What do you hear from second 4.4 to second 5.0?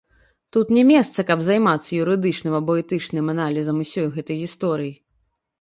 гісторыі.